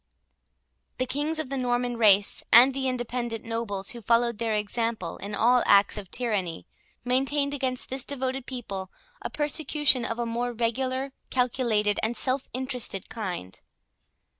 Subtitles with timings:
[0.97, 5.35] The kings of the Norman race, and the independent nobles, who followed their example in
[5.35, 6.65] all acts of tyranny,
[7.05, 8.91] maintained against this devoted people
[9.21, 13.61] a persecution of a more regular, calculated, and self interested kind.